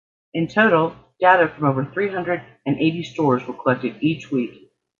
In 0.33 0.47
total, 0.47 0.95
data 1.19 1.47
from 1.47 1.65
over 1.67 1.85
three-hundred 1.85 2.41
and 2.65 2.79
eighty 2.79 3.03
stores 3.03 3.43
are 3.47 3.53
collected 3.53 4.01
each 4.01 4.31
week. 4.31 4.71